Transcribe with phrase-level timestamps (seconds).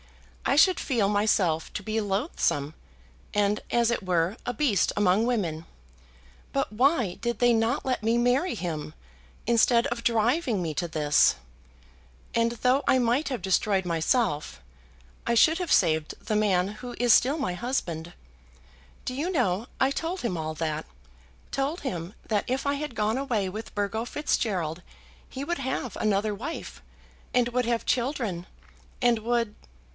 [0.47, 2.73] I should feel myself to be loathsome,
[3.33, 5.65] and, as it were, a beast among women.
[6.51, 8.93] But why did they not let me marry him,
[9.45, 11.35] instead of driving me to this?
[12.33, 14.59] And though I might have destroyed myself,
[15.25, 18.11] I should have saved the man who is still my husband.
[19.05, 20.85] Do you know, I told him all that,
[21.51, 24.81] told him that if I had gone away with Burgo Fitzgerald
[25.29, 26.81] he would have another wife,
[27.33, 28.47] and would have children,
[29.01, 29.55] and would